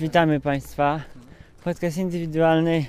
[0.00, 1.00] Witamy Państwa.
[1.64, 2.84] Podcast indywidualny.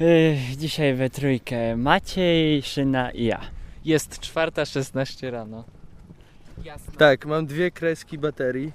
[0.00, 3.40] Yy, dzisiaj we trójkę Maciej, Szyna i ja.
[3.84, 5.64] Jest czwarta 16 rano.
[6.64, 6.92] Jasno.
[6.98, 8.72] Tak, mam dwie kreski baterii.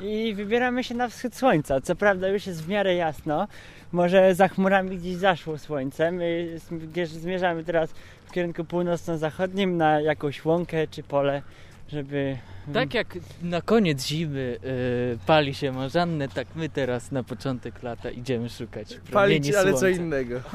[0.00, 1.80] I wybieramy się na wschód słońca.
[1.80, 3.48] Co prawda już jest w miarę jasno.
[3.92, 6.12] Może za chmurami gdzieś zaszło słońce.
[6.12, 7.90] My zm- zmierzamy teraz
[8.26, 11.42] w kierunku północno-zachodnim na jakąś łąkę czy pole,
[11.88, 12.38] żeby...
[12.72, 18.10] Tak jak na koniec zimy y, pali się marzanne, tak my teraz na początek lata
[18.10, 20.40] idziemy szukać Palić, ale co innego.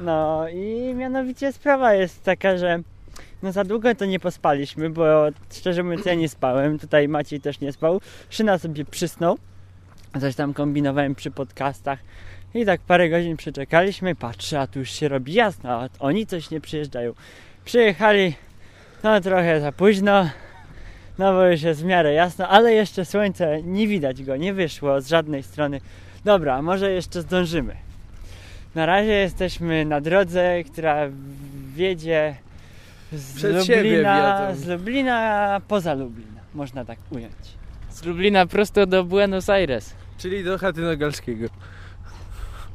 [0.00, 2.82] No i mianowicie sprawa jest taka, że
[3.42, 7.60] no za długo to nie pospaliśmy, bo szczerze mówiąc ja nie spałem, tutaj Maciej też
[7.60, 8.00] nie spał.
[8.30, 9.38] Szyna sobie przysnął,
[10.20, 11.98] coś tam kombinowałem przy podcastach
[12.54, 16.50] i tak parę godzin przeczekaliśmy, patrzę, a tu już się robi jasno, a oni coś
[16.50, 17.12] nie przyjeżdżają.
[17.64, 18.34] Przyjechali,
[19.04, 20.30] no trochę za późno,
[21.18, 25.00] no bo już jest w miarę jasno, ale jeszcze słońce, nie widać go, nie wyszło
[25.00, 25.80] z żadnej strony.
[26.24, 27.76] Dobra, może jeszcze zdążymy.
[28.74, 30.96] Na razie jesteśmy na drodze, która
[31.74, 32.36] wiedzie
[33.12, 37.34] z Przed Lublina, z Lublina poza Lublin, można tak ująć.
[37.90, 39.94] Z Lublina prosto do Buenos Aires.
[40.18, 41.48] Czyli do chaty Nogalskiego.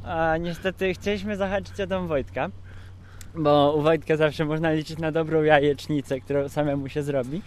[0.03, 2.49] A niestety chcieliśmy zahaczyć o dom Wojtka,
[3.35, 7.41] bo u Wojtka zawsze można liczyć na dobrą jajecznicę, którą samemu się zrobi.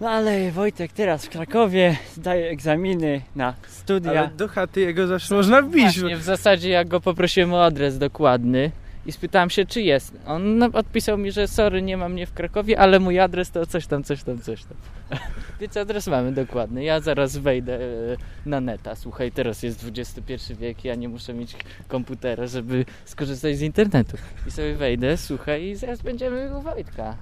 [0.00, 4.10] No ale Wojtek teraz w Krakowie zdaje egzaminy na studia.
[4.10, 5.82] Ale do chaty jego zawsze można wbić.
[5.82, 8.70] Właśnie, w zasadzie ja go poprosiłem o adres dokładny
[9.06, 10.14] i spytałem się, czy jest.
[10.26, 13.66] On no, odpisał mi, że sorry, nie ma mnie w Krakowie, ale mój adres to
[13.66, 14.76] coś tam, coś tam, coś tam.
[15.60, 16.84] Więc adres mamy dokładny.
[16.84, 18.16] Ja zaraz wejdę e,
[18.46, 18.96] na neta.
[18.96, 21.56] Słuchaj, teraz jest XXI wiek, ja nie muszę mieć
[21.88, 24.16] komputera, żeby skorzystać z internetu.
[24.46, 27.16] I sobie wejdę, słuchaj, i zaraz będziemy u Wojtka.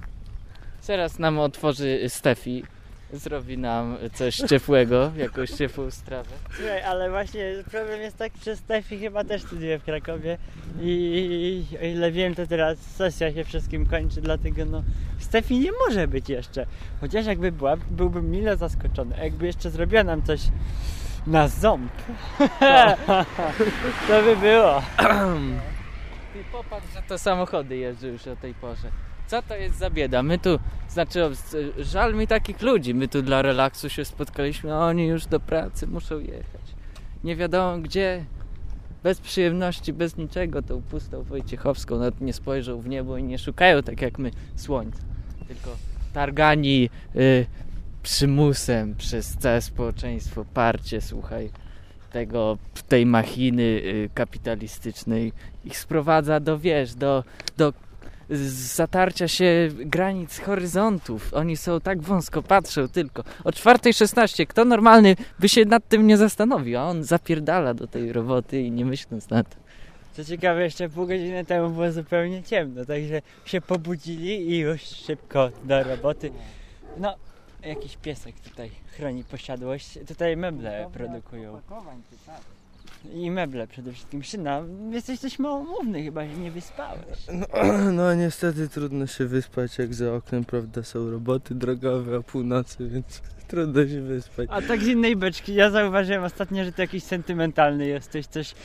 [0.81, 2.63] Zaraz nam otworzy Stefi,
[3.13, 6.29] zrobi nam coś ciepłego, jakąś ciepłą strawę.
[6.55, 10.37] Słuchaj, ale właśnie problem jest taki, że Stefi chyba też studiuje w Krakowie
[10.81, 14.83] i o ile wiem, to teraz sesja się wszystkim kończy, dlatego no
[15.19, 16.65] Stefi nie może być jeszcze.
[17.01, 19.15] Chociaż jakby była, byłbym mile zaskoczony.
[19.19, 20.41] A Jakby jeszcze zrobiła nam coś
[21.27, 21.91] na ząb,
[24.07, 24.81] to by było.
[26.33, 28.91] Ty popatrz, że to samochody jeżdżą już o tej porze.
[29.33, 30.23] Co to jest za bieda?
[30.23, 31.29] My tu, znaczy,
[31.77, 32.93] żal mi takich ludzi.
[32.93, 36.61] My tu dla relaksu się spotkaliśmy, a oni już do pracy muszą jechać.
[37.23, 38.25] Nie wiadomo gdzie,
[39.03, 41.97] bez przyjemności, bez niczego, tą pustą Wojciechowską.
[41.97, 44.99] Nawet nie spojrzą w niebo i nie szukają tak jak my słońca.
[45.47, 45.69] Tylko
[46.13, 47.45] targani y,
[48.03, 51.49] przymusem przez całe społeczeństwo, parcie, słuchaj,
[52.11, 52.57] tego,
[52.87, 55.33] tej machiny y, kapitalistycznej
[55.65, 57.23] ich sprowadza do, wiesz, do,
[57.57, 57.73] do
[58.29, 61.33] zatarcia się granic horyzontów.
[61.33, 63.23] Oni są tak wąsko, patrzą tylko.
[63.43, 68.13] O 4.16 kto normalny by się nad tym nie zastanowił, a on zapierdala do tej
[68.13, 69.63] roboty i nie myśląc nad tym.
[70.13, 75.51] Co ciekawe, jeszcze pół godziny temu było zupełnie ciemno, także się pobudzili i już szybko
[75.63, 76.31] do roboty.
[76.97, 77.15] No,
[77.63, 79.99] jakiś piesek tutaj chroni posiadłość.
[80.07, 81.61] Tutaj meble produkują.
[83.11, 84.23] I meble przede wszystkim.
[84.23, 87.27] Szyna, jesteś coś małomówny chyba, że nie wyspałeś.
[87.33, 87.45] No,
[87.91, 93.21] no niestety trudno się wyspać, jak za oknem, prawda, są roboty drogowe o północy, więc
[93.47, 94.47] trudno się wyspać.
[94.51, 98.55] A tak z innej beczki, ja zauważyłem ostatnio, że ty jakiś sentymentalny jesteś, coś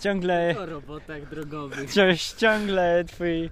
[0.00, 1.92] ciągle, O robotach drogowych.
[1.92, 3.50] coś ciągle twój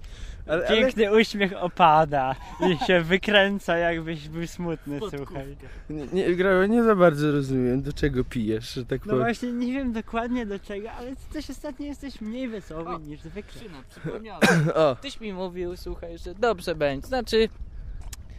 [0.48, 2.34] Ale, ale piękny uśmiech opada
[2.70, 5.56] i się wykręca jakbyś był smutny, słuchaj.
[5.90, 9.24] nie, nie, Grałem, nie za bardzo rozumiem, do czego pijesz, że tak No powiem.
[9.26, 13.20] właśnie nie wiem dokładnie do czego, ale ty też ostatnio jesteś mniej wesoły O, niż
[13.20, 13.60] zwykle.
[13.60, 14.40] Krzyna, przypomniałem.
[14.74, 17.06] O, Tyś mi mówił, słuchaj, że dobrze będzie.
[17.06, 17.48] Znaczy,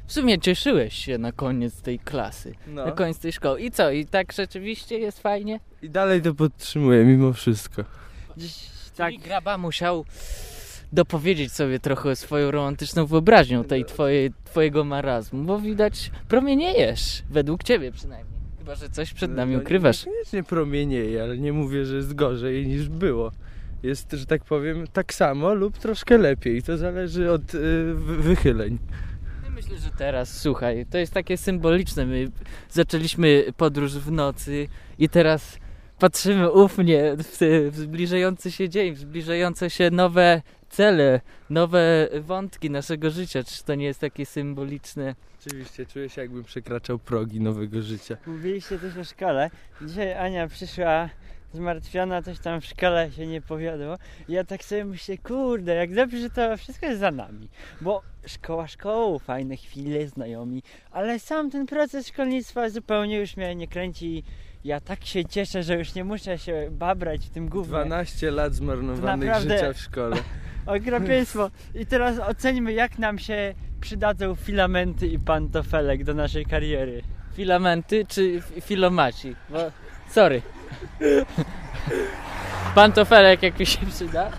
[0.08, 2.86] w sumie cieszyłeś się na koniec tej klasy, no.
[2.86, 3.62] na koniec tej szkoły.
[3.62, 3.92] I co?
[3.92, 5.60] I tak rzeczywiście jest fajnie?
[5.82, 7.84] I dalej to podtrzymuję, mimo wszystko.
[8.38, 8.54] Dziś
[8.98, 9.14] Tak.
[9.14, 10.06] tak, Graba musiał
[10.94, 17.92] dopowiedzieć sobie trochę swoją romantyczną wyobraźnią tej twojej, twojego marazmu, bo widać promieniejesz, według ciebie
[17.92, 18.38] przynajmniej.
[18.60, 20.06] Chyba, że coś przed nami No, ukrywasz.
[20.06, 23.32] Niekoniecznie promienieje, ale nie mówię, że jest gorzej niż było.
[23.84, 26.64] Jest, że tak powiem, tak samo lub troszkę lepiej.
[26.64, 28.78] To zależy od y, wy- wychyleń.
[29.70, 32.06] Myślę, że teraz, słuchaj, to jest takie symboliczne.
[32.06, 32.32] My
[32.70, 34.68] zaczęliśmy podróż w nocy
[35.00, 35.60] i teraz
[36.00, 37.38] patrzymy ufnie w,
[37.72, 43.44] w zbliżający się dzień, w zbliżające się nowe cele, nowe wątki naszego życia.
[43.44, 45.16] Czy to nie jest takie symboliczne?
[45.46, 48.18] Oczywiście czuję się, jakbym przekraczał progi nowego życia.
[48.28, 49.50] mówiliście coś o szkole.
[49.82, 51.10] Dzisiaj Ania przyszła
[51.54, 53.98] zmartwiona, coś tam w szkole się nie powiodło.
[54.30, 57.50] I ja tak sobie myślę, kurde, jak dobrze, że to wszystko jest za nami.
[57.82, 63.68] Bo szkoła szkołą, fajne chwile, znajomi, ale sam ten proces szkolnictwa zupełnie już mnie nie
[63.68, 64.24] kręci.
[64.64, 67.70] Ja tak się cieszę, że już nie muszę się babrać w tym gównie.
[67.70, 70.18] 12 lat zmarnowanych Naprawdę- życia w szkole.
[70.66, 71.52] Okropieństwo.
[71.76, 77.04] I teraz oceńmy, jak nam się przydadzą filamenty i pantofelek do naszej kariery.
[77.34, 79.36] Filamenty czy fi- filomaci?
[79.50, 79.58] Bo,
[80.10, 80.42] sorry.
[82.76, 84.32] Pantofelek jak mi się przyda.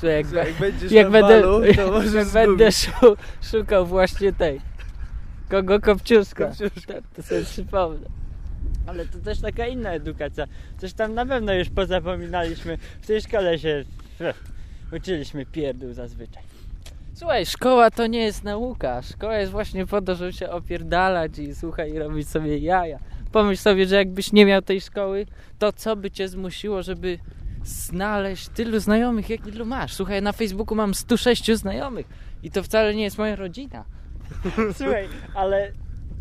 [0.00, 3.86] Czy jak, Słuchaj, Jak będziesz jak na będę, balu, to możesz jak będę szu, szukał
[3.86, 4.60] właśnie tej.
[5.48, 6.46] Kogo Kopciuska.
[6.48, 6.94] Kopciuszka.
[6.94, 8.06] To, to sobie przypomnę.
[8.86, 10.46] Ale to też taka inna edukacja.
[10.78, 12.78] Coś tam na pewno już pozapominaliśmy.
[13.02, 13.84] W tej szkole się
[14.92, 16.42] uczyliśmy pierdół zazwyczaj.
[17.14, 19.02] Słuchaj, szkoła to nie jest nauka.
[19.02, 22.98] Szkoła jest właśnie po to, żeby się opierdalać i słuchaj, i robić sobie jaja.
[23.32, 25.26] Pomyśl sobie, że jakbyś nie miał tej szkoły,
[25.58, 27.18] to co by cię zmusiło, żeby
[27.64, 29.94] znaleźć tylu znajomych, jak ilu masz?
[29.94, 32.06] Słuchaj, na Facebooku mam 106 znajomych
[32.42, 33.84] i to wcale nie jest moja rodzina.
[34.78, 35.72] Słuchaj, ale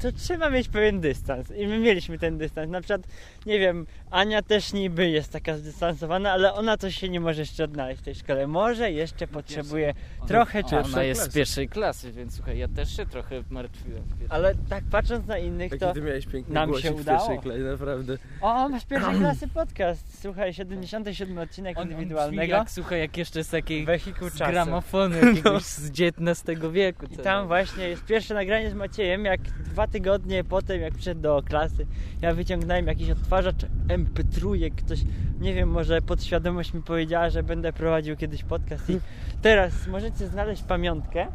[0.02, 1.52] to trzeba mieć pewien dystans.
[1.52, 2.72] I my mieliśmy ten dystans.
[2.72, 3.02] Na przykład,
[3.46, 7.64] nie wiem, Ania też niby jest taka zdystansowana, ale ona coś się nie może jeszcze
[7.64, 8.48] odnaleźć w tej szkole.
[8.48, 9.94] Może jeszcze potrzebuje
[10.28, 11.02] trochę Ona czasu.
[11.02, 14.04] jest z pierwszej klasy, więc słuchaj, ja też się trochę martwiłem.
[14.04, 15.94] w pierwszej Ale tak patrząc na innych, to...
[15.94, 17.20] ty miałeś piękny nam się w udało.
[17.20, 18.18] pierwszej klasie, naprawdę.
[18.42, 20.22] O, masz pierwszej klasy podcast.
[20.22, 22.54] Słuchaj, 77 odcinek On, on indywidualnego.
[22.54, 27.06] jak, słuchaj, jak jeszcze z takiej Wehikuł z gramofonu jakiegoś z XIX wieku.
[27.12, 27.48] I tam nie?
[27.48, 31.88] właśnie jest pierwsze nagranie z Maciejem, jak dwa tygodnie potem, jak przyszedł do klasy,
[32.22, 33.66] ja wyciągnąłem jakiś odtwarzacz
[34.06, 35.00] MP3, coś,
[35.40, 39.00] nie wiem, może podświadomość mi powiedziała, że będę prowadził kiedyś podcast i
[39.42, 41.28] teraz możecie znaleźć pamiątkę.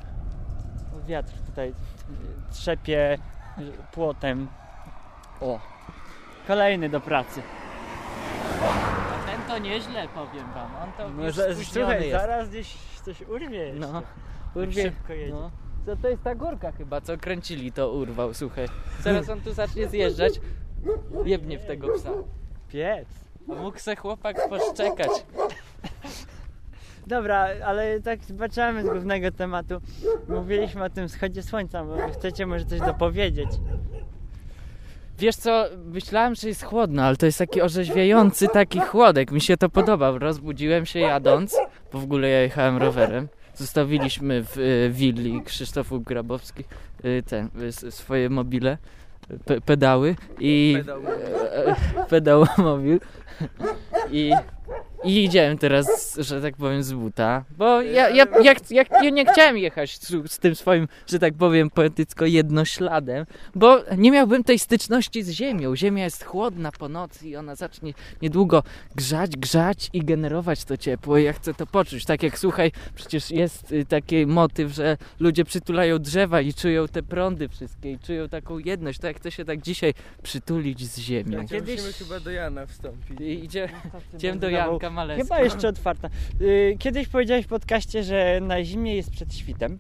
[1.09, 1.75] Wiatr tutaj
[2.51, 3.19] trzepie
[3.59, 4.49] y, płotem.
[5.41, 5.61] O,
[6.47, 7.43] kolejny do pracy.
[8.63, 10.71] A ten to nieźle, powiem wam.
[10.83, 12.11] On to No, już słuchaj, jest.
[12.21, 12.75] zaraz gdzieś
[13.05, 13.81] coś urwie jeszcze.
[13.81, 14.83] No, Jak urwie.
[14.83, 15.33] szybko jedzie.
[15.35, 15.51] No.
[15.87, 18.69] Co to jest ta górka chyba, co kręcili, to urwał, słuchaj.
[19.01, 20.41] Zaraz on tu zacznie zjeżdżać.
[21.25, 22.11] Jebnie w tego psa.
[22.69, 23.09] Piec.
[23.47, 25.11] Mógł se chłopak poszczekać.
[27.07, 29.75] Dobra, ale tak zbaczamy z głównego tematu.
[30.29, 33.49] Mówiliśmy o tym wschodzie słońca, bo chcecie może coś dopowiedzieć.
[35.19, 39.31] Wiesz co, myślałem, że jest chłodno, ale to jest taki orzeźwiający taki chłodek.
[39.31, 40.19] Mi się to podobał.
[40.19, 41.57] Rozbudziłem się jadąc,
[41.93, 43.29] bo w ogóle ja jechałem rowerem.
[43.55, 46.65] Zostawiliśmy w y, willi Krzysztofu Grabowski
[47.05, 47.49] y, ten,
[47.85, 48.79] y, swoje mobile,
[49.45, 51.01] pe, pedały i Pedał.
[51.01, 51.77] e, e,
[52.09, 53.01] pedał mobil
[54.11, 54.33] i,
[55.07, 59.27] i idziemy teraz, że tak powiem, z buta, bo ja, ja, ja, ja, ja nie
[59.27, 64.59] chciałem jechać z, z tym swoim, że tak powiem, poetycko jednośladem, bo nie miałbym tej
[64.59, 65.77] styczności z ziemią.
[65.77, 67.93] Ziemia jest chłodna po nocy i ona zacznie
[68.23, 68.63] niedługo
[68.95, 71.19] grzać, grzać i generować to ciepło.
[71.19, 72.05] I ja chcę to poczuć.
[72.05, 77.03] Tak jak słuchaj, przecież jest y, taki motyw, że ludzie przytulają drzewa i czują te
[77.03, 78.99] prądy wszystkie i czują taką jedność.
[78.99, 81.39] Tak chcę się tak dzisiaj przytulić z ziemią.
[81.39, 83.21] Ja Kiedyś- Musimy chyba do Jana wstąpić.
[83.21, 83.69] I idzie,
[84.15, 86.09] idziemy do Janka Chyba jeszcze otwarta.
[86.41, 89.79] Y, Kiedyś powiedziałeś w podcaście, że na zimie jest przed świtem.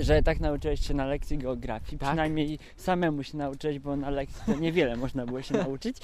[0.00, 1.98] Że tak nauczyłeś się na lekcji geografii.
[1.98, 2.08] Tak.
[2.08, 5.96] Przynajmniej samemu się nauczyłeś, bo na lekcji to niewiele można było się nauczyć.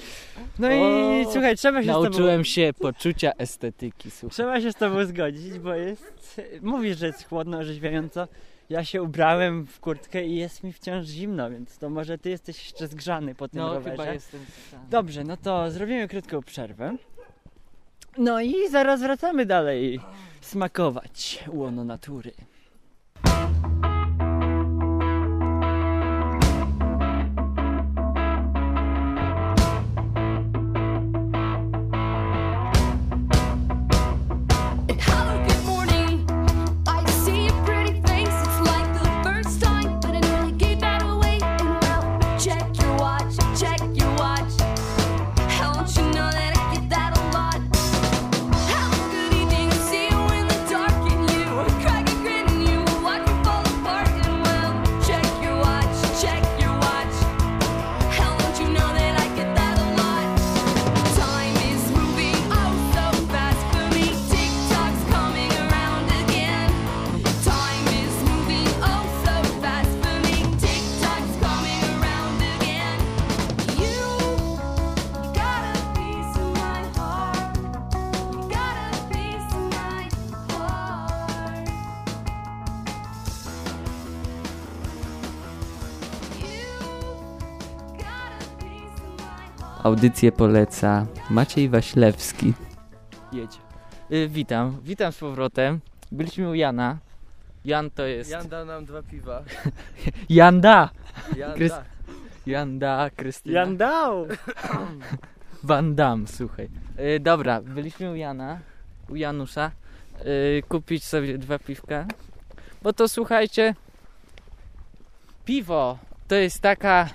[0.59, 2.03] No O, i słuchaj, trzeba się z tobą...
[2.03, 4.33] Nauczyłem się poczucia estetyki, słuchaj.
[4.33, 6.41] Trzeba się z tobą zgodzić, bo jest...
[6.61, 8.27] Mówisz, że jest chłodno, orzeźwiająco.
[8.69, 12.63] Ja się ubrałem w kurtkę i jest mi wciąż zimno, więc to może ty jesteś
[12.65, 13.97] jeszcze zgrzany po tym No rowerze.
[13.97, 14.39] chyba jestem...
[14.89, 16.97] Dobrze, no to zrobimy krótką przerwę.
[18.17, 19.99] No i zaraz wracamy dalej
[20.41, 22.31] smakować łono natury.
[89.85, 92.53] Audycję poleca Maciej Waślewski.
[93.31, 93.57] Jedzie.
[94.11, 95.79] Y, witam, witam z powrotem.
[96.11, 96.97] Byliśmy u Jana.
[97.65, 98.31] Jan to jest...
[98.31, 99.43] Jan da nam dwa piwa.
[100.29, 100.89] Janda!
[101.37, 101.83] Jan Krys- da.
[102.45, 103.59] Janda, Krystyna.
[103.59, 104.27] Jandał!
[105.63, 106.69] Van Damme, słuchaj.
[106.99, 108.59] Y, dobra, byliśmy u Jana,
[109.09, 109.71] u Janusza,
[110.25, 112.05] y, kupić sobie dwa piwka.
[112.81, 113.75] Bo to słuchajcie,
[115.45, 117.09] piwo to jest taka,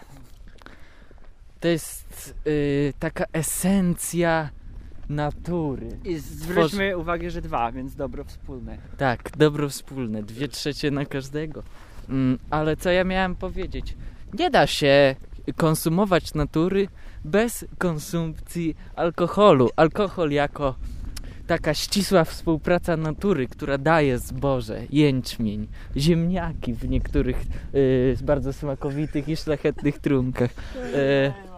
[1.61, 4.51] to jest y, taka esencja
[5.09, 5.89] natury.
[6.05, 8.79] I zwróćmy uwagę, że dwa, więc dobro wspólne.
[8.97, 11.63] Tak, dobro wspólne, dwie trzecie na każdego.
[12.09, 13.97] Mm, ale co ja miałem powiedzieć?
[14.39, 15.17] Nie da się
[15.57, 16.89] konsumować natury
[17.25, 19.71] bez konsumpcji alkoholu.
[19.77, 20.75] Alkohol jako
[21.47, 27.43] taka ścisła współpraca natury, która daje zboże, jęczmień, ziemniaki w niektórych
[27.75, 30.51] y, bardzo smakowitych i szlachetnych trunkach.
[30.77, 31.50] Y, y,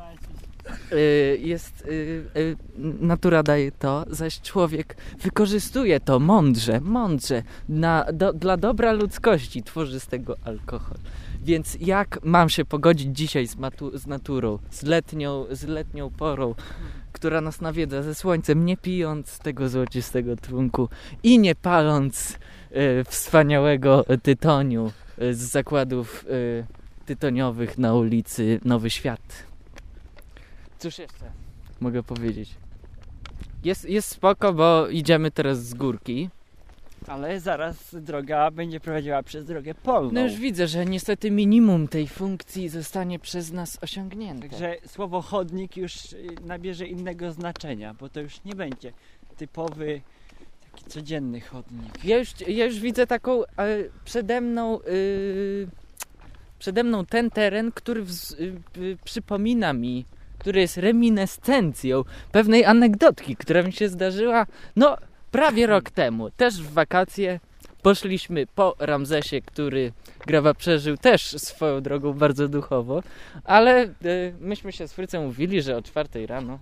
[1.39, 2.57] jest, y, y,
[3.01, 10.01] natura daje to, zaś człowiek wykorzystuje to mądrze, mądrze, na, do, dla dobra ludzkości tworzy
[10.01, 10.99] z tego alkohol.
[11.45, 16.55] Więc jak mam się pogodzić dzisiaj z, matu, z naturą, z letnią, z letnią porą,
[17.13, 20.89] która nas nawiedza ze słońcem, nie pijąc tego złocistego trunku
[21.23, 22.39] i nie paląc
[22.73, 24.93] y, wspaniałego tytoniu
[25.23, 26.65] y, z zakładów y,
[27.07, 29.52] tytoniowych na ulicy Nowy Świat.
[30.83, 31.33] Cóż jeszcze
[31.81, 32.51] mogę powiedzieć?
[33.65, 36.29] Jest, jest spoko, bo idziemy teraz z górki.
[37.07, 40.13] Ale zaraz droga będzie prowadziła przez drogę polną.
[40.13, 44.49] No już widzę, że niestety minimum tej funkcji zostanie przez nas osiągnięte.
[44.49, 48.93] Także słowo chodnik już y, nabierze innego znaczenia, bo to już nie będzie
[49.37, 50.01] typowy,
[50.73, 52.05] taki codzienny chodnik.
[52.05, 53.47] Ja już, ja już widzę taką e,
[54.05, 55.67] przede mną y,
[56.59, 60.05] przede mną ten teren, który wz, y, y, przypomina mi,
[60.43, 64.47] który jest reminiscencją pewnej anegdotki, która mi się zdarzyła
[64.77, 64.97] no
[65.31, 66.31] prawie rok temu.
[66.31, 67.41] Też w wakacje
[67.83, 69.93] poszliśmy po Ramzesie, który
[70.27, 73.03] Grawa przeżył też swoją drogą bardzo duchowo,
[73.45, 76.59] ale y, myśmy się z Frycem mówili, że o czwartej rano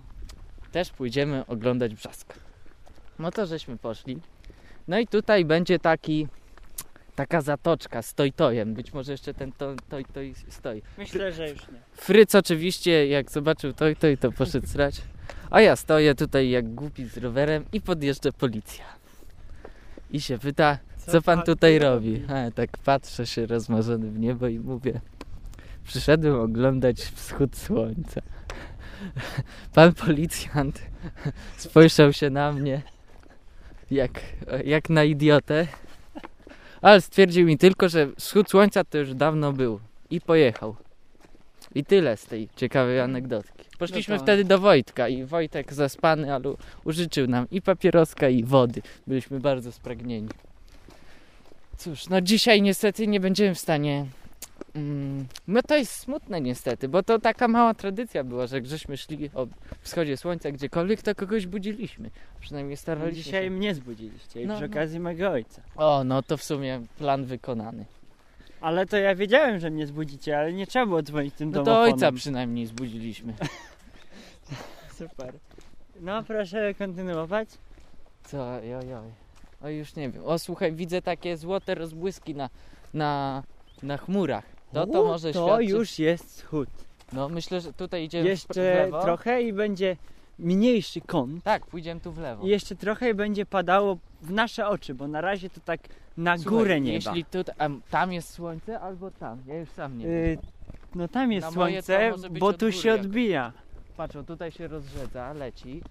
[0.71, 2.33] też pójdziemy oglądać Brzask.
[3.19, 4.19] No to żeśmy poszli.
[4.87, 6.27] No i tutaj będzie taki
[7.15, 8.73] taka zatoczka z toj-tojem.
[8.73, 10.81] Być może jeszcze ten to- toj-toj stoi.
[10.97, 11.79] Myślę, że już nie.
[11.93, 15.01] Fryc oczywiście jak zobaczył toj-toj to poszedł srać.
[15.49, 18.85] A ja stoję tutaj jak głupi z rowerem i podjeżdża policja.
[20.11, 22.23] I się pyta, co, pan tutaj robi?
[22.27, 25.01] A, tak patrzę się rozmarzony w niebo i mówię,
[25.83, 28.21] przyszedłem oglądać wschód słońca.
[29.73, 30.81] Pan policjant
[31.57, 32.81] spojrzał się na mnie
[33.91, 34.21] jak,
[34.65, 35.67] jak na idiotę,
[36.81, 40.75] ale stwierdził mi tylko, że wschód słońca to już dawno był i pojechał.
[41.75, 43.65] I tyle z tej ciekawej anegdotki.
[43.79, 48.43] Poszliśmy No to- wtedy do Wojtka i Wojtek zaspany, ale użyczył nam i papieroska i
[48.43, 48.81] wody.
[49.07, 50.29] Byliśmy bardzo spragnieni.
[51.77, 54.05] Cóż, no dzisiaj niestety nie będziemy w stanie.
[54.75, 59.29] Mm, no to jest smutne niestety, bo to taka mała tradycja była, że żeśmy szli
[59.35, 59.47] o
[59.81, 62.09] wschodzie słońca gdziekolwiek, to kogoś budziliśmy.
[62.39, 63.49] Przynajmniej No, staraliśmy dzisiaj się.
[63.49, 64.71] mnie zbudziliście i No, przy no.
[64.73, 65.61] okazji mojego ojca.
[65.75, 67.85] O, no to w sumie plan wykonany.
[68.61, 71.63] Ale to ja wiedziałem, że mnie zbudzicie, ale nie trzeba było dzwonić tym No to
[71.63, 71.93] domofonem.
[71.93, 73.33] ojca przynajmniej zbudziliśmy.
[74.97, 75.33] Super.
[75.99, 77.49] No proszę kontynuować.
[78.23, 79.11] Co, oj, oj.
[79.63, 80.21] O, już nie wiem.
[80.25, 82.49] O, słuchaj, widzę takie złote rozbłyski na,
[82.93, 83.43] na,
[83.83, 84.45] na chmurach.
[84.73, 85.69] To, to U, może To świadczyć...
[85.69, 86.69] już jest wschód.
[87.13, 89.01] No, myślę, że tutaj idziemy w- w Jeszcze lewo.
[89.01, 89.97] trochę i będzie
[90.39, 91.43] mniejszy kąt.
[91.43, 92.45] Tak, pójdziemy tu w lewo.
[92.45, 95.79] I jeszcze trochę i będzie padało w nasze oczy, bo na razie to tak
[96.17, 96.93] na Słuchaj, górę nieba.
[96.93, 97.37] Jeśli tu,
[97.89, 99.37] tam jest słońce, albo tam.
[99.47, 100.13] Ja już sam nie wiem.
[100.15, 100.37] Y,
[100.95, 103.05] no tam jest Na to słońce, bo tu się jakoś.
[103.05, 103.51] odbija.
[103.97, 105.81] Patrz, tutaj się rozrzedza, leci.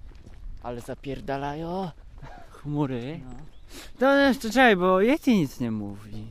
[0.63, 1.91] Ale zapierdalają.
[2.51, 3.21] Chmury.
[3.25, 3.31] No.
[3.99, 6.25] To jeszcze czekaj, bo Yeti nic nie mówi.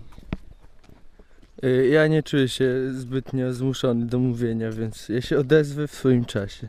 [1.64, 6.26] Y, Ja nie czuję się zbytnio zmuszony do mówienia, więc ja się odezwę w swoim
[6.26, 6.68] czasie.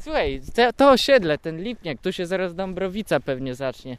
[0.00, 3.96] Słuchaj, to, to osiedle, ten lipniak, tu się zaraz Dąbrowica pewnie zacznie.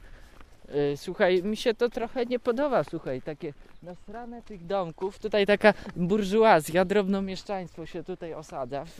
[0.74, 3.54] Yy, Słuchaj, mi się to trochę nie podoba, słuchaj, takie
[3.84, 9.00] nasrane tych domków, tutaj taka burżuazja, drobnomieszczaństwo się tutaj osadza w,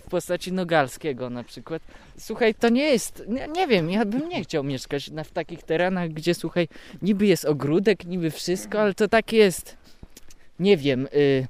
[0.00, 1.82] w postaci Nogalskiego na przykład.
[2.18, 5.62] Słuchaj, to nie jest, nie, nie wiem, ja bym nie chciał mieszkać na, w takich
[5.62, 6.68] terenach, gdzie słuchaj,
[7.02, 9.76] niby jest ogródek, niby wszystko, ale to tak jest,
[10.58, 11.46] nie wiem, y,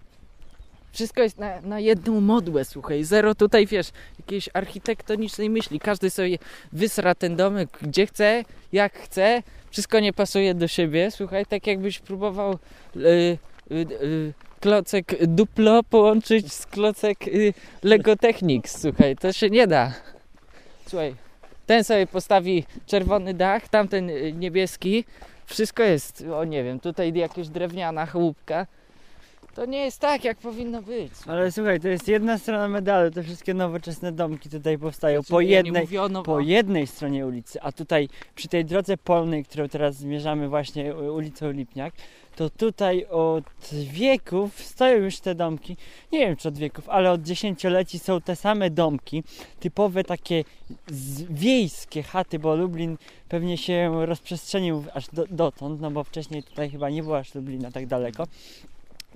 [0.92, 5.80] wszystko jest na, na jedną modłę, słuchaj, zero tutaj, wiesz, jakiejś architektonicznej myśli.
[5.80, 6.38] Każdy sobie
[6.72, 9.42] wysra ten domek gdzie chce, jak chce.
[9.70, 11.10] Wszystko nie pasuje do siebie.
[11.10, 12.58] Słuchaj, tak jakbyś próbował
[12.96, 12.98] y,
[13.70, 19.92] y, y, klocek Duplo połączyć z klocek y, Lego Technics, słuchaj, to się nie da.
[20.88, 21.14] Słuchaj,
[21.66, 25.04] ten sobie postawi czerwony dach, tamten y, niebieski,
[25.46, 28.66] wszystko jest, o nie wiem, tutaj jakaś drewniana chałupka.
[29.56, 31.12] To nie jest tak, jak powinno być.
[31.26, 35.62] Ale słuchaj, to jest jedna strona medalu, te wszystkie nowoczesne domki tutaj powstają po Ja
[35.62, 35.88] nie jednej,
[36.25, 41.50] po jednej stronie ulicy, a tutaj przy tej drodze polnej, którą teraz zmierzamy właśnie ulicą
[41.50, 41.94] Lipniak,
[42.36, 43.44] to tutaj od
[43.90, 45.76] wieków stoją już te domki,
[46.12, 49.22] nie wiem czy od wieków, ale od dziesięcioleci są te same domki,
[49.60, 50.44] typowe takie
[51.30, 52.96] wiejskie chaty, bo Lublin
[53.28, 57.70] pewnie się rozprzestrzenił aż do, dotąd, no bo wcześniej tutaj chyba nie było aż Lublina
[57.70, 58.26] tak daleko.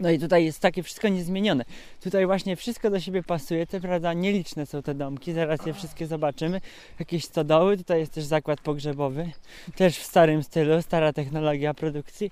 [0.00, 1.64] No i tutaj jest takie wszystko niezmienione.
[2.00, 6.06] Tutaj właśnie wszystko do siebie pasuje, te prawda, nieliczne są te domki, zaraz je wszystkie
[6.06, 6.60] zobaczymy.
[6.98, 9.30] Jakieś stodoły, tutaj jest też zakład pogrzebowy,
[9.76, 12.30] też w starym stylu, stara technologia produkcji.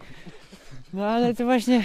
[0.92, 1.84] No ale to właśnie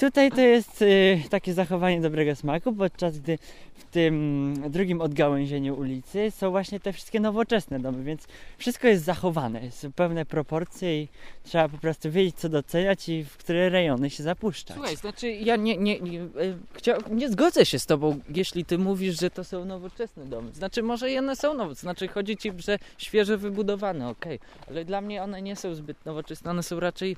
[0.00, 3.38] tutaj to jest y, takie zachowanie dobrego smaku, podczas gdy
[3.74, 8.26] w tym drugim odgałęzieniu ulicy są właśnie te wszystkie nowoczesne domy, więc
[8.58, 11.08] wszystko jest zachowane, jest pełne proporcje i
[11.42, 14.76] trzeba po prostu wiedzieć co doceniać i w które rejony się zapuszczać.
[14.76, 16.26] Słuchaj, znaczy ja nie, nie, nie, e,
[16.72, 20.52] chcia, nie zgodzę się z tobą, jeśli ty mówisz, że to są nowoczesne domy.
[20.52, 24.38] Znaczy może one są nowoczesne, znaczy chodzi ci, że świeżo wybudowane, okej,
[24.68, 27.16] ale dla mnie one nie są zbyt nowoczesne, one są raczej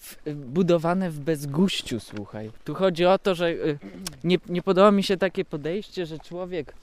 [0.00, 2.50] w, budowane w bezguściu, słuchaj.
[2.64, 3.54] Tu chodzi o to, że e,
[4.24, 6.74] nie, nie podoba mi się takie podejście, że człowiek,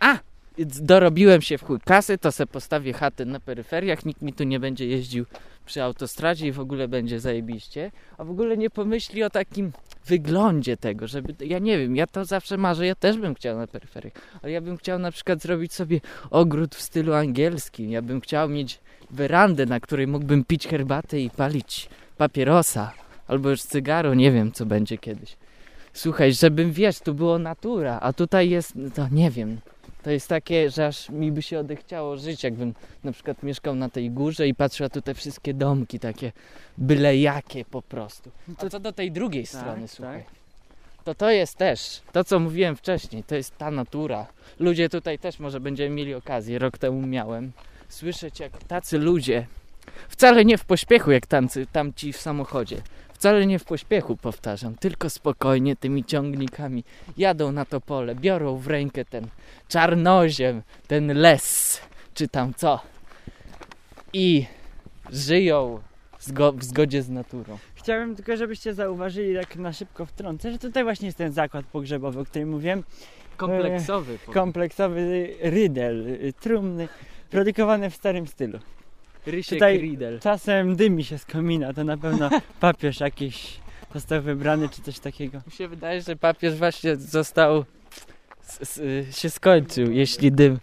[0.00, 0.18] a,
[0.58, 4.60] dorobiłem się w chuj kasy, to se postawię chatę na peryferiach, nikt mi tu nie
[4.60, 5.24] będzie jeździł
[5.66, 9.72] przy autostradzie i w ogóle będzie zajebiście, a w ogóle nie pomyśli o takim
[10.06, 13.66] wyglądzie tego, żeby, ja nie wiem, ja to zawsze marzę, ja też bym chciał na
[13.66, 18.20] peryferiach, ale ja bym chciał na przykład zrobić sobie ogród w stylu angielskim, ja bym
[18.20, 22.92] chciał mieć werandę, na której mógłbym pić herbatę i palić papierosa,
[23.28, 25.36] albo już cygaro, nie wiem co będzie kiedyś.
[25.92, 29.60] Słuchaj, żebym, wiesz, tu było natura, a tutaj jest, no to nie wiem,
[30.02, 33.88] to jest takie, że aż mi by się odechciało żyć, jakbym na przykład mieszkał na
[33.88, 36.32] tej górze i patrzył tu te wszystkie domki, takie
[36.78, 38.30] byle jakie po prostu.
[38.58, 40.24] A co do tej drugiej strony, słuchaj.
[41.04, 44.26] To to jest też, to co mówiłem wcześniej, to jest ta natura.
[44.58, 47.52] Ludzie tutaj też może będziemy mieli okazję, rok temu miałem,
[47.88, 49.46] słyszeć jak tacy ludzie,
[50.08, 52.76] wcale nie w pośpiechu jak tamcy, tamci w samochodzie,
[53.14, 56.84] wcale nie w pośpiechu powtarzam, tylko spokojnie tymi ciągnikami
[57.16, 59.26] jadą na to pole, biorą w rękę ten
[59.68, 61.80] czarnoziem, ten les,
[62.14, 62.80] czy tam co
[64.12, 64.46] i
[65.12, 65.80] żyją
[66.20, 67.58] zgo- w zgodzie z naturą.
[67.74, 72.20] Chciałem tylko, żebyście zauważyli, tak na szybko wtrącę, że tutaj właśnie jest ten zakład pogrzebowy,
[72.20, 72.82] o którym mówiłem.
[73.36, 74.18] Kompleksowy.
[74.18, 74.34] powiem.
[74.34, 76.88] Kompleksowy rydel, y, trumny,
[77.30, 78.58] produkowany w starym stylu.
[79.26, 80.20] Rysiek tutaj- Riedel.
[80.20, 82.30] Czasem dymi się z komina, to na pewno
[82.60, 83.60] papież jakiś
[83.94, 85.40] został wybrany czy coś takiego.
[85.46, 87.64] Mi się wydaje, że papież właśnie został.
[88.48, 90.58] S, s, się skończył, jeśli dym,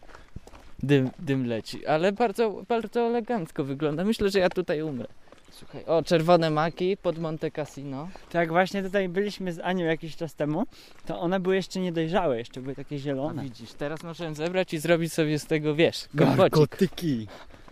[0.84, 1.86] dym, dym leci.
[1.86, 4.04] Ale bardzo, bardzo elegancko wygląda.
[4.04, 5.08] Myślę, że ja tutaj umrę.
[5.52, 8.10] Słuchaj, o, czerwone maki pod Monte Cassino.
[8.32, 10.63] Tak właśnie tutaj byliśmy z Anią jakiś czas temu,
[11.06, 13.43] to one były jeszcze niedojrzałe, jeszcze były takie A zielone.
[13.43, 16.38] widzisz, teraz możemy zebrać i zrobić sobie z tego, wiesz, kompocik.
[16.39, 17.28] Narkotyki.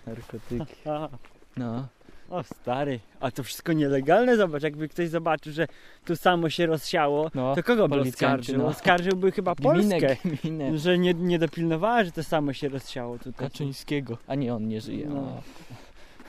[0.07, 0.59] Narkotyki.
[1.57, 1.87] No.
[2.29, 4.37] O stary, a to wszystko nielegalne?
[4.37, 5.67] Zobacz, jakby ktoś zobaczył, że
[6.05, 8.57] tu samo się rozsiało, No, to kogo by oskarżył?
[8.57, 8.65] no.
[8.65, 10.77] Oskarżyłby chyba Gminę, Polskę, gminę.
[10.77, 13.49] że nie, nie dopilnowała, że to samo się rozsiało tutaj.
[13.49, 14.17] Kaczyńskiego.
[14.27, 15.05] A nie, on nie żyje.
[15.07, 15.41] No.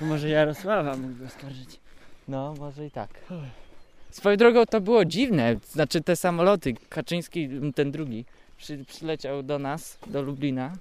[0.01, 1.81] No, może Jarosława mógłby oskarżyć.
[2.29, 3.11] no może i tak.
[4.11, 5.57] Swoją drogą to było dziwne.
[5.71, 8.25] Znaczy te samoloty, Kaczyński, ten drugi,
[8.57, 10.73] przy, przyleciał do nas, do Lublina.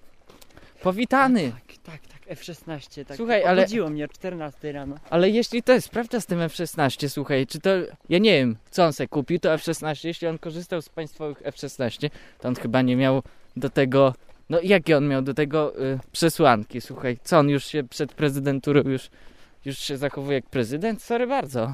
[0.83, 1.51] Powitany!
[1.51, 3.17] Tak, tak, tak, F-16, tak.
[3.17, 4.95] Słuchaj, ale- Obudziło mnie o 14 rano.
[5.09, 7.69] Ale jeśli to jest prawda z tym F-16, słuchaj, czy to...
[8.09, 10.07] Ja nie wiem, co on se kupił, to F-16.
[10.07, 12.09] Jeśli on korzystał z państwowych F-16,
[12.39, 13.23] to on chyba nie miał
[13.57, 14.13] do tego...
[14.49, 17.17] No jakie on miał do tego y, przesłanki, słuchaj?
[17.23, 19.09] Co on już się przed prezydenturą już,
[19.65, 21.03] już się zachowuje jak prezydent?
[21.03, 21.73] Sorry bardzo.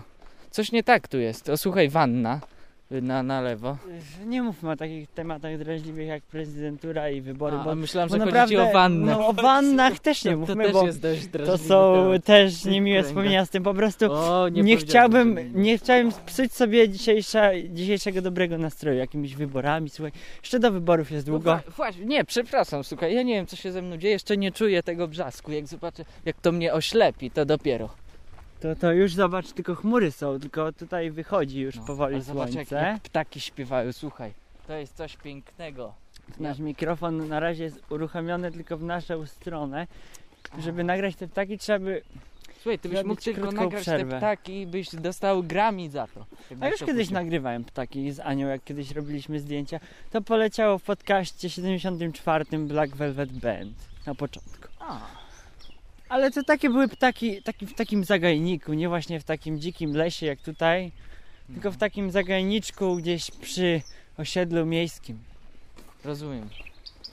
[0.52, 1.50] Coś nie tak tu jest.
[1.50, 2.39] O, słuchaj, wanna
[3.01, 3.77] na, na lewo.
[4.25, 8.41] Nie mówmy o takich tematach drażliwych jak prezydentura i wybory, A, bo, myślałem, że naprawdę,
[8.41, 9.12] chodzi o wannę.
[9.12, 12.25] No o wannach też nie to, to mówmy, też bo to są temat.
[12.25, 14.12] też niemiłe wspomnienia z tym po prostu.
[14.13, 16.89] O, nie, Nie, chciałbym, nie chciałem psuć sobie
[17.69, 19.89] dzisiejszego dobrego nastroju jakimiś wyborami.
[19.89, 21.56] Słuchaj, jeszcze do wyborów jest długo.
[21.56, 24.51] No, właśnie, nie, przepraszam, słuchaj, ja nie wiem co się ze mną dzieje, jeszcze nie
[24.51, 28.03] czuję tego brzasku, jak zobaczę, jak to mnie oślepi, to dopiero.
[28.63, 32.54] To, to już zobacz, tylko chmury są, tylko tutaj wychodzi już No, powoli ale zobacz,
[32.54, 32.76] jak, słońce.
[32.76, 34.34] jak ptaki śpiewają, słuchaj,
[34.67, 35.93] to jest coś pięknego.
[36.39, 39.88] Nasz mikrofon na razie jest uruchomiony tylko w naszą stronę.
[40.60, 42.02] Żeby nagrać te ptaki trzeba by
[42.62, 44.12] Słuchaj, ty byś mógł tylko nagrać przerwę.
[44.12, 46.26] te ptaki i byś dostał grami za to.
[46.62, 47.13] A już kiedyś puścił.
[47.13, 49.80] nagrywałem ptaki z Anią, jak kiedyś robiliśmy zdjęcia.
[50.12, 54.67] To poleciało w podcaście 74 Black Velvet Band na początku.
[54.80, 54.99] A,
[56.13, 60.26] Ale to takie były ptaki taki, w takim zagajniku, nie właśnie w takim dzikim lesie
[60.26, 60.91] jak tutaj,
[61.54, 63.82] tylko w takim zagajniczku gdzieś przy
[64.17, 65.19] osiedlu miejskim.
[66.04, 66.49] rozumiem.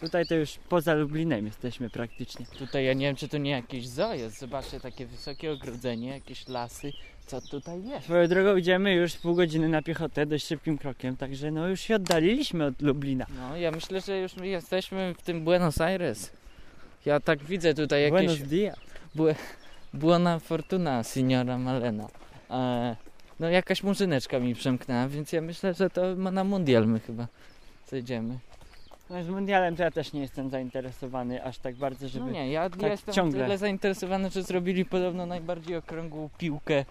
[0.01, 2.47] Tutaj to już poza Lublinem jesteśmy praktycznie.
[2.59, 4.39] Tutaj ja nie wiem, czy to nie jakieś zoo jest.
[4.39, 6.93] Zobaczcie, takie wysokie ogrodzenie, jakieś lasy.
[7.27, 8.05] Co tutaj jest?
[8.05, 11.95] Swoją drogą idziemy już pół godziny na piechotę dość szybkim krokiem, także no już się
[11.95, 13.27] oddaliliśmy od Lublina.
[13.37, 16.31] No, ja myślę, że już my jesteśmy w tym Buenos Aires.
[17.07, 18.27] Ja tak widzę tutaj jakieś...
[18.27, 18.90] Buenos dias.
[19.95, 22.09] Buona fortuna, signora Malena.
[22.51, 22.97] E,
[23.41, 27.27] no jakaś murzyneczka mi przemknęła, więc ja myślę, że to ma na mundial my chyba
[27.87, 28.39] zejdziemy.
[29.11, 32.27] No z mundialem to ja też nie jestem zainteresowany aż tak bardzo, żeby...
[32.27, 33.43] No nie, ja, tak jestem ciągle.
[33.43, 36.85] tyle zainteresowany, że zrobili podobno najbardziej okrągłą piłkę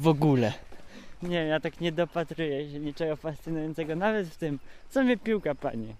[0.00, 0.52] w ogóle.
[1.22, 4.58] Nie, ja tak nie dopatruję się niczego fascynującego, nawet w tym,
[4.90, 5.94] co mnie piłka, panie.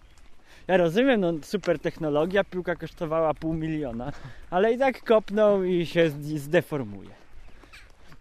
[0.68, 4.12] Ja rozumiem, no super technologia, piłka kosztowała pół miliona,
[4.50, 7.10] ale i tak kopnął i się zd- zdeformuje.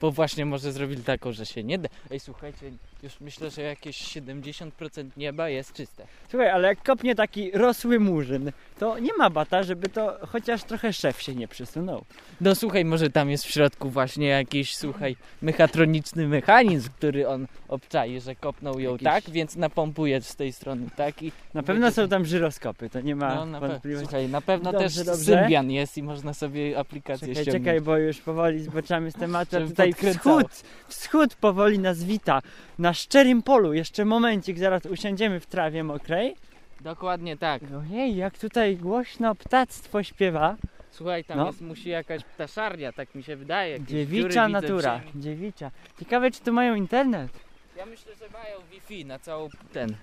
[0.01, 1.89] Bo właśnie może zrobili taką, że się nie da.
[2.11, 2.71] Ej, słuchajcie,
[3.03, 4.71] już myślę, że jakieś 70%
[5.17, 6.07] nieba jest czyste.
[6.29, 10.93] Słuchaj, ale jak kopnie taki rosły murzyn, to nie ma bata, żeby to chociaż trochę
[10.93, 12.05] szef się nie przysunął.
[12.41, 18.21] No słuchaj, może tam jest w środku właśnie jakiś, słuchaj, mechatroniczny mechanizm, który on obczai,
[18.21, 22.07] że kopnął ją Jakiś- tak, więc napompuje z tej strony tak i Na pewno są
[22.07, 24.05] tam żyroskopy, to nie ma no, na wątpliwości.
[24.07, 25.23] Słuchaj, na pewno Dobrze, też dobrze.
[25.41, 27.65] Symbian jest i można sobie aplikację Czekaj, ściągnąć.
[27.65, 29.57] czekaj, bo już powoli zboczamy z tematu.
[29.57, 30.39] a Tutaj podkręcało.
[30.39, 30.51] wschód,
[30.87, 32.41] wschód powoli nas wita.
[32.85, 36.35] Na szczerym polu, jeszcze momencik, zaraz usiądziemy w trawie mokrej.
[36.81, 37.61] Dokładnie tak.
[37.79, 40.55] Ojej, jak tutaj głośno ptactwo śpiewa.
[40.91, 41.47] Słuchaj, tam No.
[41.47, 43.71] jest, musi jakaś ptaszarnia, tak mi się wydaje.
[43.71, 45.23] jakieś Dziewicza widzę natura, w ziemi.
[45.23, 45.71] dziewicza.
[45.99, 47.31] Ciekawe, czy tu mają internet.
[47.77, 49.95] Ja myślę, że mają Wi-Fi na całą ten,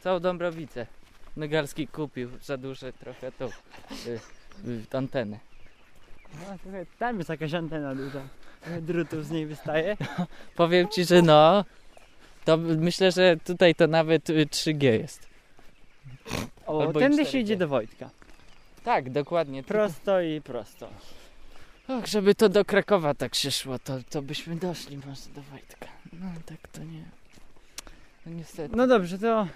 [0.00, 0.86] całą Dąbrowicę.
[1.36, 3.50] Nogalski kupił za duże trochę tą y,
[4.68, 5.38] y, antenę.
[6.34, 8.22] No, słuchaj, tam jest jakaś antena duża.
[8.60, 9.96] Trochę Drutów z niej wystaje.
[10.56, 11.64] Powiem ci, że no,
[12.44, 15.28] to myślę, że tutaj to nawet y, 3G jest.
[16.66, 17.30] O, Albo tędy 4G.
[17.30, 18.10] się idzie do Wojtka.
[18.84, 19.62] Tak, dokładnie.
[19.62, 20.88] Prosto i prosto.
[21.88, 25.86] Och, żeby to do Krakowa tak się szło, to, to byśmy doszli może do Wojtka.
[26.12, 27.04] No tak to nie.
[28.26, 28.76] No niestety.
[28.76, 29.46] No dobrze, to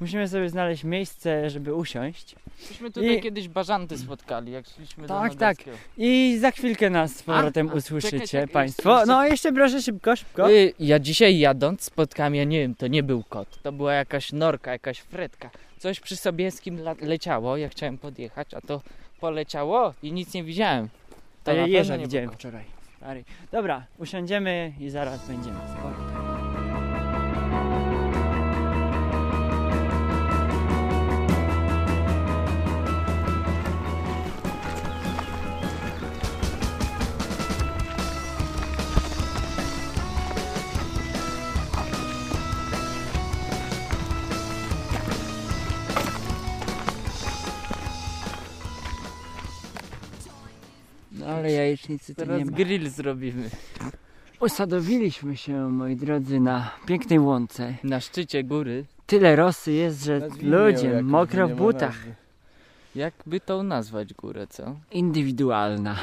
[0.00, 2.34] musimy sobie znaleźć miejsce, żeby usiąść.
[2.70, 5.56] Myśmy tutaj i- kiedyś bażanty spotkali, jak szliśmy do Tak, tak.
[5.96, 8.90] I za chwilkę nas z powrotem a, usłyszycie czekaj, czekaj, Państwo.
[8.96, 10.50] jeszcze- No jeszcze proszę szybko, szybko.
[10.52, 14.32] Y, ja dzisiaj jadąc spotkałem, ja nie wiem, to nie był kot, to była jakaś
[14.32, 15.50] norka, jakaś fredka.
[15.78, 18.82] Coś przy Sobieskim leciało, ja chciałem podjechać, a to
[19.20, 20.88] poleciało i nic nie widziałem.
[21.44, 22.64] To na ja pewno jeża widziałem wczoraj.
[23.52, 26.27] Dobra, usiądziemy i zaraz będziemy z powrotem.
[51.68, 52.56] Jajecznicy nie Teraz ma.
[52.56, 53.50] grill zrobimy.
[54.40, 57.74] Usadowiliśmy się, moi drodzy, na pięknej łące.
[57.84, 58.84] Na szczycie góry.
[59.06, 61.96] Tyle rosy jest, że ludzie mokro w nie butach.
[62.94, 64.76] Jakby tą nazwać górę, co?
[64.90, 65.96] Indywidualna.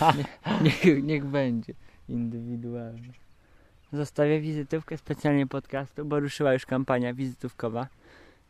[0.64, 1.74] Niech, niech będzie
[2.08, 3.12] indywidualnie.
[3.92, 7.86] Zostawię wizytówkę specjalnie podcastu, bo ruszyła już kampania wizytówkowa.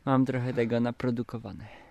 [0.05, 1.86] Mam trochę tego naprodukowane.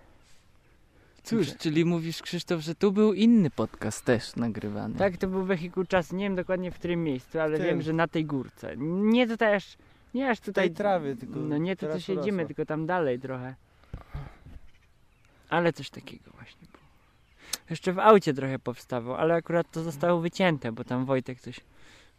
[1.26, 4.94] Cóż, czyli mówisz Krzysztof, że tu był inny podcast też nagrywany.
[4.98, 6.16] Tak, to był wehikuł czasu.
[6.16, 7.66] Nie wiem dokładnie w którym miejscu, ale Tym.
[7.66, 8.74] wiem, że na tej górce.
[8.78, 9.76] Nie tutaj aż,
[10.14, 10.68] nie aż tutaj.
[10.68, 12.46] Tej trawy tylko No nie tu, co teraz siedzimy, urosła.
[12.46, 13.54] tylko tam dalej trochę.
[15.48, 16.84] Ale coś takiego właśnie było.
[17.70, 21.60] Jeszcze w aucie trochę powstawał, ale akurat to zostało wycięte, bo tam Wojtek coś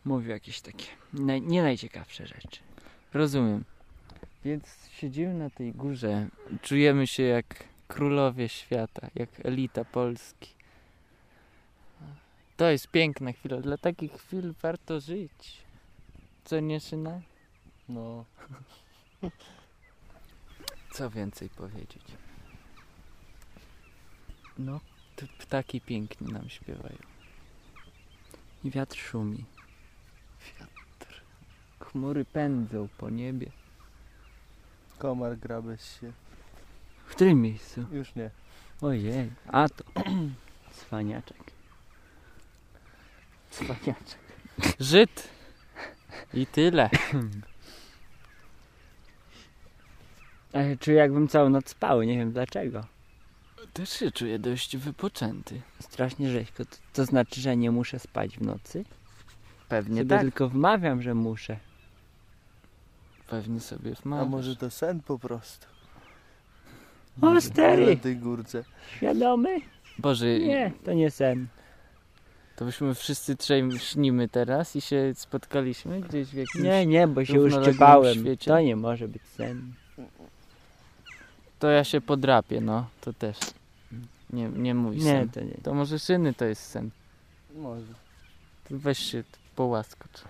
[0.06, 2.60] mówił, jakieś takie naj, nie najciekawsze rzeczy.
[3.14, 3.64] Rozumiem.
[4.46, 6.28] Więc siedzimy na tej górze,
[6.62, 7.46] czujemy się jak
[7.88, 10.58] królowie świata, jak elita Polski.
[12.58, 13.58] To jest piękna chwila.
[13.58, 15.64] Dla takich chwil warto żyć.
[16.46, 17.22] Co nie, Szyna?
[17.90, 18.26] No.
[20.94, 22.04] Co więcej powiedzieć?
[24.58, 24.80] No,
[25.40, 26.98] ptaki pięknie nam śpiewają.
[28.64, 29.46] I wiatr szumi.
[31.80, 33.52] Chmury pędzą po niebie.
[34.98, 36.12] Komar gra bez się.
[37.08, 37.86] W którym miejscu?
[37.92, 38.30] Już nie.
[38.82, 39.84] Ojej, a to
[40.80, 41.38] cwaniaczek.
[43.52, 44.20] Cwaniaczek.
[44.80, 45.30] Żyd.
[46.34, 46.90] I tyle.
[50.54, 52.86] Ale czuję jakbym całą noc spał, nie wiem dlaczego.
[53.74, 55.62] Też się czuję dość wypoczęty.
[55.80, 56.66] Strasznie rzeźko.
[56.66, 58.86] To, to znaczy, że nie muszę spać w nocy?
[59.70, 60.22] Pewnie Sobie tak.
[60.22, 61.58] tylko wmawiam, że muszę.
[63.28, 64.30] Pewnie sobie A wmawiasz.
[64.30, 65.68] może to sen po prostu?
[67.22, 67.98] O, Na stary!
[67.98, 68.64] tej górce.
[68.98, 69.58] Świadomy?
[70.00, 71.48] Boże, Nie, to nie sen.
[72.56, 76.64] to byśmy wszyscy trzej śnimy teraz i się spotkaliśmy gdzieś w jakimś...
[76.64, 78.16] Nie, nie, bo się równoległym uszczypałem.
[78.20, 78.52] świecie.
[78.52, 79.74] To nie może być sen.
[81.60, 82.88] To ja się podrapię, no.
[83.02, 83.38] To też.
[84.30, 85.30] Nie, nie mój Nie, sen.
[85.30, 85.58] to nie.
[85.64, 86.90] To może szyny to jest sen.
[87.56, 87.94] Może.
[88.70, 89.24] To weź się
[89.56, 90.22] połaskocz.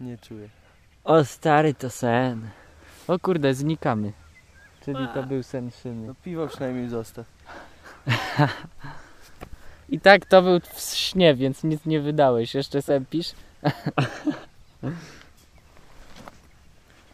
[0.00, 0.48] Nie czuję.
[1.04, 2.48] O stary, to sen.
[3.08, 4.12] O kurde, znikamy.
[4.84, 6.06] Czyli to był sen szyny.
[6.06, 7.26] No piwo przynajmniej zostaw.
[9.88, 12.54] I tak to był w śnie, więc nic nie wydałeś.
[12.54, 13.32] Jeszcze sępisz.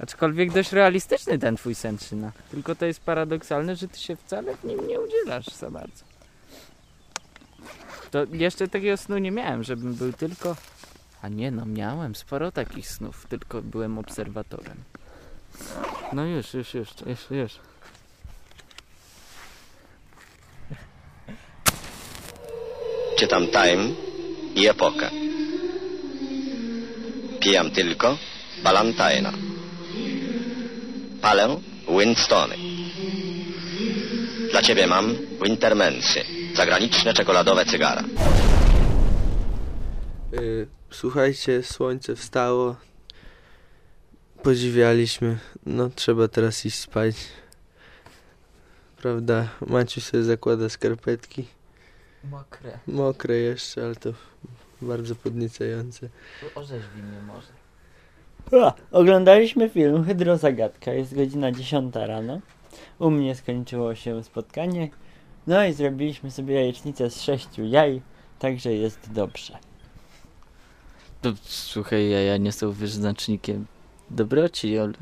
[0.01, 2.33] Aczkolwiek dość realistyczny ten twój sen szyna.
[2.51, 6.05] Tylko to jest paradoksalne, że ty się wcale w nim nie udzielasz za bardzo.
[8.11, 10.57] To jeszcze takiego snu nie miałem, żebym był tylko...
[11.23, 14.77] A nie no, miałem sporo takich snów, tylko byłem obserwatorem.
[16.13, 17.53] No już, już, już, już, już.
[23.19, 23.95] Czytam Time
[24.55, 25.11] i Epokę.
[27.41, 28.17] Pijam tylko
[28.63, 29.33] Balantajna.
[31.23, 31.57] Palę
[31.89, 32.55] Winstony.
[34.51, 36.21] Dla ciebie mam Wintermensy,
[36.55, 38.05] zagraniczne czekoladowe cygara.
[40.35, 42.77] Y, słuchajcie, słońce wstało.
[44.43, 45.39] Podziwialiśmy.
[45.67, 47.17] No, trzeba teraz iść spać.
[48.97, 49.49] Prawda?
[49.67, 51.47] Maciu sobie zakłada skarpetki.
[52.25, 52.79] Mokre.
[52.87, 54.13] Mokre jeszcze, ale to
[54.83, 56.09] bardzo podniecające.
[56.55, 57.53] Orzeźwi mnie może.
[58.65, 60.93] O, oglądaliśmy film Hydrozagadka.
[60.93, 62.41] Jest godzina 10 rano.
[62.99, 64.91] U mnie skończyło się spotkanie.
[65.47, 68.03] No i zrobiliśmy sobie jajecznicę z sześciu jaj.
[68.39, 69.59] Także jest dobrze.
[71.23, 73.67] To, słuchaj, ja, ja nie są wyznacznikiem
[74.11, 74.93] dobroci, ale...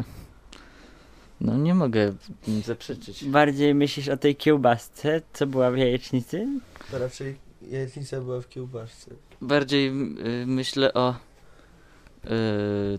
[1.41, 2.15] No nie mogę
[2.49, 3.25] im zaprzeczyć.
[3.25, 6.61] Bardziej myślisz o tej kiełbasce, co była w jajecznicy?
[6.91, 9.11] To raczej jajecznica była w kiełbaszce.
[9.41, 12.29] Bardziej y, myślę o y,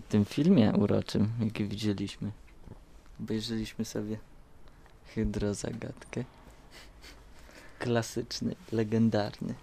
[0.08, 2.30] tym filmie uroczym, jaki widzieliśmy.
[3.20, 4.18] Obejrzeliśmy sobie
[5.14, 6.24] Hydrozagadkę.
[7.78, 9.54] Klasyczny, legendarny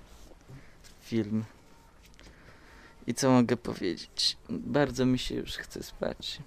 [1.02, 1.44] film.
[3.08, 4.38] I co mogę powiedzieć?
[4.50, 6.40] Bardzo mi się już chce spać.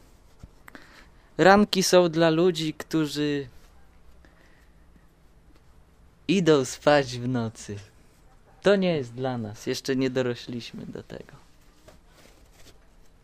[1.38, 3.49] Ranki są dla ludzi, którzy
[6.29, 7.77] idą spać w nocy.
[8.62, 9.66] To nie jest dla nas.
[9.66, 11.33] Jeszcze nie dorośliśmy do tego.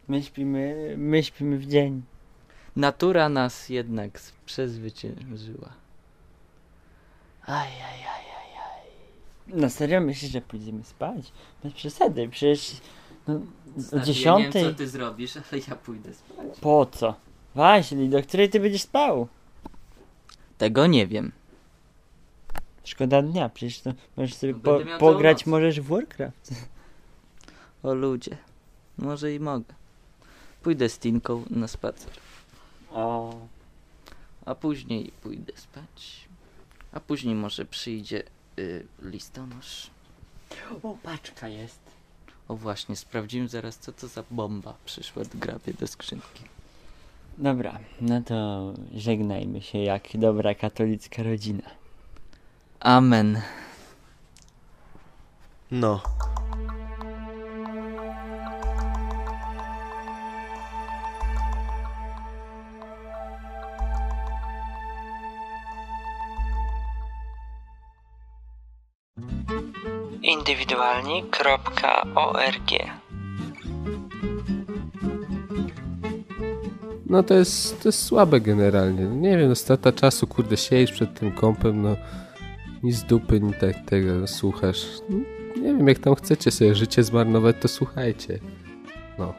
[0.08, 2.02] My śpimy, my śpimy w dzień.
[2.76, 5.72] Natura nas jednak przezwyciężyła.
[7.46, 7.68] Aj.
[9.48, 11.32] No serio myślisz, że pójdziemy spać?
[11.64, 12.72] Bez przesady, przecież
[13.28, 14.62] no, o Znaczy, Ja nie dziesiątej...
[14.62, 16.60] wiem, co ty zrobisz, ale ja pójdę spać.
[16.60, 17.14] Po co?
[17.54, 19.28] Właśnie, do której ty będziesz spał?
[20.58, 21.32] Tego nie wiem.
[22.84, 26.50] Szkoda dnia, przecież to możesz sobie No po, pograć możesz w Warcraft.
[27.82, 28.36] O ludzie.
[28.98, 29.74] Może i mogę.
[30.62, 32.10] Pójdę z Tinką na spacer.
[32.90, 33.34] O.
[34.46, 36.28] A później pójdę spać.
[36.92, 38.22] A później może przyjdzie
[38.58, 39.90] y, listonosz.
[40.82, 41.80] o, paczka jest.
[42.48, 46.44] O właśnie, sprawdzimy zaraz co to za bomba przyszła do grabie do skrzynki.
[47.38, 51.70] Dobra, no to żegnajmy się jak dobra katolicka rodzina.
[52.80, 53.42] Amen.
[55.70, 56.02] No.
[71.16, 72.70] Indywidualni.org
[77.06, 79.04] No to jest, to jest słabe generalnie.
[79.04, 81.96] Nie wiem, no strata czasu, kurde, siedzisz przed tym kąpem, no
[82.82, 84.86] ni z dupy, ni tak tego słuchasz.
[85.56, 88.38] Nie wiem, jak tam chcecie sobie życie zmarnować, to słuchajcie.
[89.18, 89.34] No.